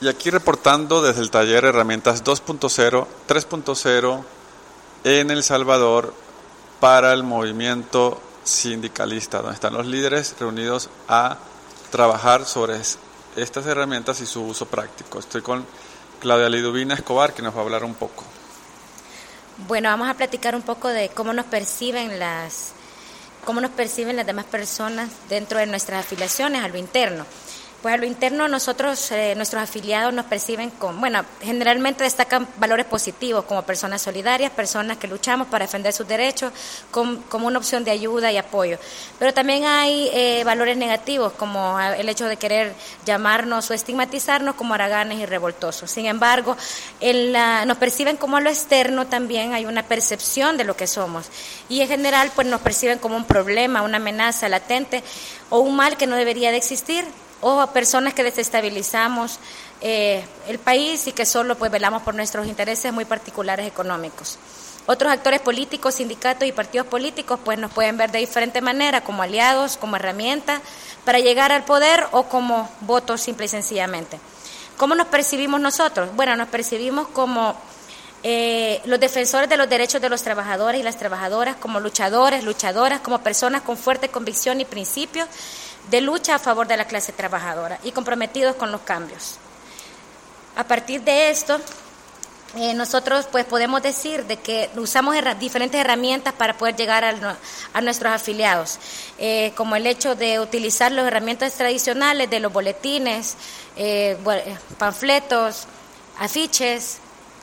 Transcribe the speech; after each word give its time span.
Y 0.00 0.06
aquí 0.06 0.30
reportando 0.30 1.02
desde 1.02 1.22
el 1.22 1.30
taller 1.30 1.64
Herramientas 1.64 2.22
2.0, 2.22 3.06
3.0 3.26 4.24
en 5.04 5.30
El 5.30 5.42
Salvador 5.42 6.14
para 6.78 7.12
el 7.12 7.24
movimiento 7.24 8.20
sindicalista, 8.44 9.38
donde 9.38 9.54
están 9.54 9.74
los 9.74 9.86
líderes 9.86 10.36
reunidos 10.38 10.88
a 11.08 11.38
trabajar 11.90 12.44
sobre 12.44 12.76
estas 13.36 13.66
herramientas 13.66 14.20
y 14.20 14.26
su 14.26 14.42
uso 14.44 14.66
práctico. 14.66 15.18
Estoy 15.18 15.42
con 15.42 15.66
Claudia 16.20 16.48
Liduvina 16.48 16.94
Escobar, 16.94 17.34
que 17.34 17.42
nos 17.42 17.54
va 17.54 17.60
a 17.60 17.62
hablar 17.62 17.82
un 17.82 17.94
poco. 17.94 18.22
Bueno, 19.66 19.88
vamos 19.88 20.08
a 20.08 20.14
platicar 20.14 20.54
un 20.54 20.62
poco 20.62 20.86
de 20.88 21.08
cómo 21.08 21.32
nos 21.32 21.46
perciben 21.46 22.20
las 22.20 22.72
cómo 23.44 23.60
nos 23.60 23.70
perciben 23.70 24.14
las 24.14 24.26
demás 24.26 24.44
personas 24.44 25.08
dentro 25.28 25.58
de 25.58 25.66
nuestras 25.66 26.04
afiliaciones 26.04 26.62
a 26.62 26.68
lo 26.68 26.76
interno. 26.76 27.24
Pues 27.82 27.94
a 27.94 27.96
lo 27.96 28.06
interno 28.06 28.48
nosotros, 28.48 29.12
eh, 29.12 29.34
nuestros 29.36 29.62
afiliados 29.62 30.12
nos 30.12 30.26
perciben 30.26 30.70
con, 30.70 31.00
bueno, 31.00 31.24
generalmente 31.40 32.02
destacan 32.02 32.48
valores 32.56 32.86
positivos 32.86 33.44
como 33.44 33.62
personas 33.62 34.02
solidarias, 34.02 34.50
personas 34.50 34.96
que 34.96 35.06
luchamos 35.06 35.46
para 35.46 35.64
defender 35.64 35.92
sus 35.92 36.08
derechos, 36.08 36.52
como 36.90 37.46
una 37.46 37.56
opción 37.56 37.84
de 37.84 37.92
ayuda 37.92 38.32
y 38.32 38.36
apoyo. 38.36 38.78
Pero 39.20 39.32
también 39.32 39.64
hay 39.64 40.10
eh, 40.12 40.42
valores 40.42 40.76
negativos 40.76 41.34
como 41.34 41.78
el 41.78 42.08
hecho 42.08 42.26
de 42.26 42.36
querer 42.36 42.74
llamarnos 43.06 43.70
o 43.70 43.74
estigmatizarnos 43.74 44.56
como 44.56 44.74
haraganes 44.74 45.20
y 45.20 45.26
revoltosos. 45.26 45.88
Sin 45.88 46.06
embargo, 46.06 46.56
en 46.98 47.32
la, 47.32 47.64
nos 47.64 47.78
perciben 47.78 48.16
como 48.16 48.38
a 48.38 48.40
lo 48.40 48.50
externo 48.50 49.06
también 49.06 49.54
hay 49.54 49.66
una 49.66 49.84
percepción 49.84 50.56
de 50.56 50.64
lo 50.64 50.74
que 50.74 50.88
somos. 50.88 51.26
Y 51.68 51.80
en 51.80 51.86
general 51.86 52.32
pues 52.34 52.48
nos 52.48 52.60
perciben 52.60 52.98
como 52.98 53.16
un 53.16 53.24
problema, 53.24 53.82
una 53.82 53.98
amenaza 53.98 54.48
latente 54.48 55.04
o 55.48 55.60
un 55.60 55.76
mal 55.76 55.96
que 55.96 56.08
no 56.08 56.16
debería 56.16 56.50
de 56.50 56.56
existir 56.56 57.04
o 57.40 57.60
a 57.60 57.72
personas 57.72 58.14
que 58.14 58.24
desestabilizamos 58.24 59.38
eh, 59.80 60.24
el 60.48 60.58
país 60.58 61.06
y 61.06 61.12
que 61.12 61.24
solo 61.24 61.56
pues 61.56 61.70
velamos 61.70 62.02
por 62.02 62.14
nuestros 62.14 62.46
intereses 62.46 62.92
muy 62.92 63.04
particulares 63.04 63.66
económicos. 63.66 64.38
Otros 64.86 65.12
actores 65.12 65.40
políticos, 65.40 65.96
sindicatos 65.96 66.48
y 66.48 66.52
partidos 66.52 66.86
políticos 66.86 67.38
pues 67.44 67.58
nos 67.58 67.70
pueden 67.70 67.96
ver 67.98 68.10
de 68.10 68.20
diferente 68.20 68.60
manera, 68.60 69.02
como 69.02 69.22
aliados, 69.22 69.76
como 69.76 69.96
herramienta 69.96 70.60
para 71.04 71.18
llegar 71.18 71.52
al 71.52 71.64
poder 71.64 72.06
o 72.12 72.24
como 72.24 72.68
votos 72.80 73.20
simple 73.20 73.46
y 73.46 73.48
sencillamente. 73.48 74.18
¿Cómo 74.78 74.94
nos 74.94 75.08
percibimos 75.08 75.60
nosotros? 75.60 76.08
Bueno, 76.16 76.36
nos 76.36 76.48
percibimos 76.48 77.08
como 77.08 77.54
eh, 78.22 78.80
los 78.84 78.98
defensores 78.98 79.48
de 79.48 79.56
los 79.56 79.68
derechos 79.68 80.00
de 80.00 80.08
los 80.08 80.22
trabajadores 80.22 80.80
y 80.80 80.84
las 80.84 80.96
trabajadoras, 80.96 81.56
como 81.56 81.80
luchadores, 81.80 82.42
luchadoras, 82.42 83.00
como 83.00 83.18
personas 83.18 83.62
con 83.62 83.76
fuerte 83.76 84.08
convicción 84.08 84.60
y 84.60 84.64
principios 84.64 85.28
de 85.90 86.00
lucha 86.00 86.36
a 86.36 86.38
favor 86.38 86.66
de 86.66 86.76
la 86.76 86.86
clase 86.86 87.12
trabajadora 87.12 87.78
y 87.82 87.92
comprometidos 87.92 88.56
con 88.56 88.72
los 88.72 88.82
cambios. 88.82 89.38
A 90.56 90.64
partir 90.64 91.02
de 91.02 91.30
esto, 91.30 91.60
eh, 92.56 92.72
nosotros 92.72 93.28
pues 93.30 93.44
podemos 93.44 93.82
decir 93.82 94.24
de 94.24 94.38
que 94.38 94.70
usamos 94.76 95.14
diferentes 95.38 95.78
herramientas 95.78 96.32
para 96.32 96.56
poder 96.56 96.76
llegar 96.76 97.04
a, 97.04 97.80
nuestros 97.82 98.12
afiliados, 98.12 98.78
eh, 99.18 99.52
como 99.54 99.76
el 99.76 99.86
hecho 99.86 100.14
de 100.14 100.40
utilizar 100.40 100.90
las 100.90 101.06
herramientas 101.06 101.54
tradicionales 101.54 102.30
de 102.30 102.40
los 102.40 102.52
boletines, 102.52 103.36
eh, 103.76 104.16
panfletos, 104.78 105.66
afiches, 106.18 106.98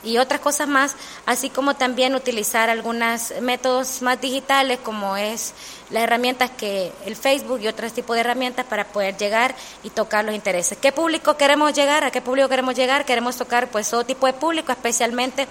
y 0.05 0.17
otras 0.19 0.39
cosas 0.39 0.67
más, 0.67 0.95
así 1.25 1.49
como 1.49 1.75
también 1.75 2.15
utilizar 2.15 2.69
algunos 2.69 3.33
métodos 3.41 4.01
más 4.01 4.21
digitales 4.21 4.79
como 4.83 5.17
es 5.17 5.53
las 5.89 6.03
herramientas 6.03 6.51
que 6.51 6.91
el 7.05 7.15
Facebook 7.15 7.59
y 7.61 7.67
otros 7.67 7.93
tipos 7.93 8.15
de 8.15 8.21
herramientas 8.21 8.65
para 8.65 8.85
poder 8.85 9.17
llegar 9.17 9.55
y 9.83 9.89
tocar 9.89 10.23
los 10.23 10.33
intereses. 10.33 10.77
¿Qué 10.77 10.91
público 10.91 11.37
queremos 11.37 11.73
llegar? 11.73 12.03
¿A 12.03 12.11
qué 12.11 12.21
público 12.21 12.47
queremos 12.47 12.75
llegar? 12.75 13.05
Queremos 13.05 13.35
tocar 13.35 13.69
pues 13.69 13.89
todo 13.89 14.05
tipo 14.05 14.27
de 14.27 14.33
público, 14.33 14.71
especialmente 14.71 15.47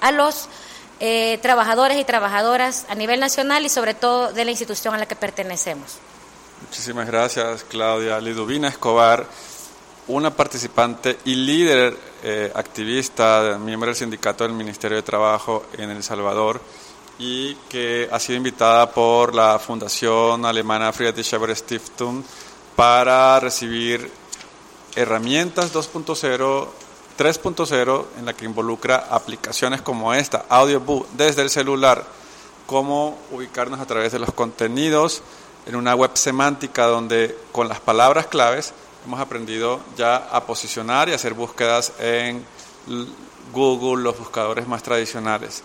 a 0.00 0.10
los 0.10 0.48
eh, 1.00 1.38
trabajadores 1.42 1.98
y 1.98 2.04
trabajadoras 2.04 2.86
a 2.88 2.94
nivel 2.94 3.20
nacional 3.20 3.64
y 3.64 3.68
sobre 3.68 3.94
todo 3.94 4.32
de 4.32 4.44
la 4.44 4.50
institución 4.50 4.94
a 4.94 4.98
la 4.98 5.06
que 5.06 5.16
pertenecemos. 5.16 5.98
Muchísimas 6.62 7.06
gracias, 7.06 7.64
Claudia 7.64 8.20
Liduvina 8.20 8.68
Escobar 8.68 9.26
una 10.08 10.30
participante 10.30 11.18
y 11.26 11.34
líder 11.34 11.96
eh, 12.22 12.50
activista, 12.54 13.58
miembro 13.60 13.88
del 13.88 13.96
sindicato 13.96 14.44
del 14.44 14.54
Ministerio 14.54 14.96
de 14.96 15.02
Trabajo 15.02 15.66
en 15.76 15.90
El 15.90 16.02
Salvador 16.02 16.60
y 17.18 17.54
que 17.68 18.08
ha 18.10 18.18
sido 18.18 18.36
invitada 18.36 18.90
por 18.90 19.34
la 19.34 19.58
Fundación 19.58 20.44
Alemana 20.44 20.92
Friedrich 20.92 21.34
Stiftung 21.54 22.22
para 22.74 23.38
recibir 23.40 24.10
herramientas 24.96 25.74
2.0, 25.74 26.68
3.0 27.18 28.04
en 28.18 28.24
la 28.24 28.32
que 28.32 28.44
involucra 28.46 29.08
aplicaciones 29.10 29.82
como 29.82 30.14
esta, 30.14 30.46
Audiobook 30.48 31.06
desde 31.10 31.42
el 31.42 31.50
celular, 31.50 32.04
cómo 32.66 33.18
ubicarnos 33.30 33.80
a 33.80 33.86
través 33.86 34.12
de 34.12 34.20
los 34.20 34.32
contenidos 34.32 35.22
en 35.66 35.76
una 35.76 35.94
web 35.94 36.12
semántica 36.14 36.86
donde 36.86 37.36
con 37.52 37.68
las 37.68 37.80
palabras 37.80 38.26
claves 38.26 38.72
hemos 39.04 39.20
aprendido 39.20 39.80
ya 39.96 40.16
a 40.16 40.44
posicionar 40.44 41.08
y 41.08 41.12
hacer 41.12 41.34
búsquedas 41.34 41.92
en 41.98 42.44
Google, 43.52 44.02
los 44.02 44.18
buscadores 44.18 44.66
más 44.66 44.82
tradicionales. 44.82 45.62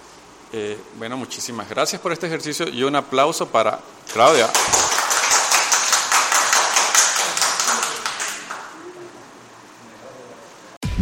Eh, 0.51 0.77
bueno, 0.97 1.17
muchísimas 1.17 1.67
gracias 1.69 2.01
por 2.01 2.11
este 2.11 2.27
ejercicio 2.27 2.67
y 2.69 2.83
un 2.83 2.95
aplauso 2.95 3.47
para 3.47 3.79
Claudia. 4.13 4.49